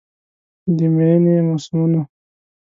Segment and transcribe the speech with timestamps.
[0.77, 2.01] د میینې موسمونه